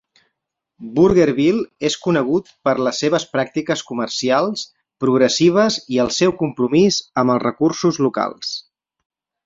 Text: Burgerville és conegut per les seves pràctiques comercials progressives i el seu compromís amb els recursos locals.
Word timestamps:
Burgerville 0.93 1.65
és 1.89 1.97
conegut 2.05 2.49
per 2.69 2.73
les 2.87 3.03
seves 3.05 3.27
pràctiques 3.35 3.85
comercials 3.91 4.65
progressives 5.05 5.81
i 5.99 6.03
el 6.07 6.13
seu 6.19 6.37
compromís 6.43 6.99
amb 7.25 7.37
els 7.37 7.45
recursos 7.51 8.05
locals. 8.09 8.61